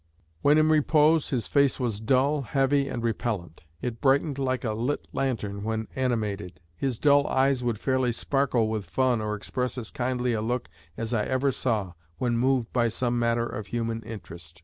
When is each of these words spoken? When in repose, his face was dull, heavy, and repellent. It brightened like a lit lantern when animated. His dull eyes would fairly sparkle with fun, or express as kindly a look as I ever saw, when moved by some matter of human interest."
When 0.41 0.57
in 0.57 0.69
repose, 0.69 1.29
his 1.29 1.45
face 1.45 1.79
was 1.79 1.99
dull, 1.99 2.41
heavy, 2.41 2.87
and 2.89 3.03
repellent. 3.03 3.65
It 3.83 4.01
brightened 4.01 4.39
like 4.39 4.63
a 4.63 4.73
lit 4.73 5.07
lantern 5.13 5.61
when 5.63 5.87
animated. 5.95 6.59
His 6.75 6.97
dull 6.97 7.27
eyes 7.27 7.63
would 7.63 7.79
fairly 7.79 8.11
sparkle 8.11 8.67
with 8.67 8.85
fun, 8.89 9.21
or 9.21 9.35
express 9.35 9.77
as 9.77 9.91
kindly 9.91 10.33
a 10.33 10.41
look 10.41 10.69
as 10.97 11.13
I 11.13 11.25
ever 11.25 11.51
saw, 11.51 11.93
when 12.17 12.35
moved 12.35 12.73
by 12.73 12.87
some 12.87 13.19
matter 13.19 13.45
of 13.45 13.67
human 13.67 14.01
interest." 14.01 14.59